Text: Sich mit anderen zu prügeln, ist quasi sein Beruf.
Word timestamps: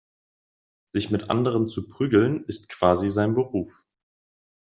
Sich 0.95 1.11
mit 1.11 1.29
anderen 1.29 1.69
zu 1.69 1.87
prügeln, 1.87 2.43
ist 2.45 2.69
quasi 2.69 3.07
sein 3.11 3.35
Beruf. 3.35 3.85